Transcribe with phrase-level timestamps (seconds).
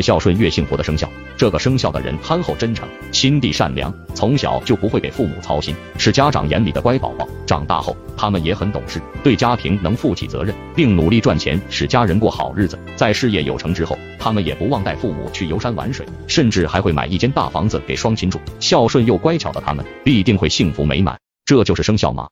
[0.00, 1.08] 孝顺越幸福的生肖。
[1.36, 7.26] 这个生肖的人憨厚真诚心地善良从小就不会给父母操心是家长眼里的乖宝宝。
[7.46, 12.78] 长大后他们也很懂事对家庭能负起责任并努力赚钱使家人过好日子。
[12.96, 18.40] 在事业有成之后他们也不忘带父母去游山玩水甚至还会买一间大房子给双亲住。
[18.60, 21.18] 孝顺又乖巧的他们必定会幸福美满。
[21.50, 22.28] 这就是生肖马